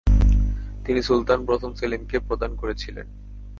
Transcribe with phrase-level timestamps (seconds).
[0.85, 3.07] তিনি সুলতান প্রথম সেলিমকে প্রদান করেছিলেন।